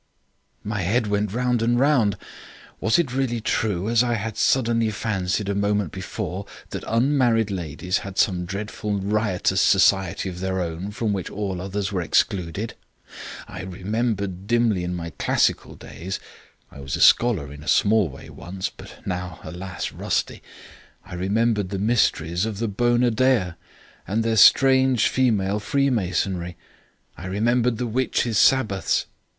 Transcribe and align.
"My 0.63 0.81
head 0.81 1.05
went 1.05 1.31
round 1.31 1.61
and 1.61 1.79
round. 1.79 2.17
Was 2.79 2.97
it 2.97 3.13
really 3.13 3.39
true, 3.39 3.87
as 3.87 4.01
I 4.01 4.15
had 4.15 4.35
suddenly 4.35 4.89
fancied 4.89 5.47
a 5.47 5.53
moment 5.53 5.91
before, 5.91 6.47
that 6.71 6.83
unmarried 6.87 7.51
ladies 7.51 7.99
had 7.99 8.17
some 8.17 8.45
dreadful 8.45 8.93
riotous 8.97 9.61
society 9.61 10.27
of 10.27 10.39
their 10.39 10.59
own 10.59 10.89
from 10.89 11.13
which 11.13 11.29
all 11.29 11.61
others 11.61 11.91
were 11.91 12.01
excluded? 12.01 12.73
I 13.47 13.61
remembered 13.61 14.47
dimly 14.47 14.83
in 14.83 14.95
my 14.95 15.11
classical 15.19 15.75
days 15.75 16.19
(I 16.71 16.79
was 16.79 16.95
a 16.95 16.99
scholar 16.99 17.53
in 17.53 17.61
a 17.61 17.67
small 17.67 18.09
way 18.09 18.27
once, 18.31 18.71
but 18.71 19.05
now, 19.05 19.39
alas! 19.43 19.91
rusty), 19.91 20.41
I 21.05 21.13
remembered 21.13 21.69
the 21.69 21.77
mysteries 21.77 22.45
of 22.47 22.57
the 22.57 22.67
Bona 22.67 23.11
Dea 23.11 23.53
and 24.07 24.23
their 24.23 24.35
strange 24.35 25.09
female 25.09 25.59
freemasonry. 25.59 26.57
I 27.15 27.27
remembered 27.27 27.77
the 27.77 27.85
witches' 27.85 28.39
Sabbaths. 28.39 29.05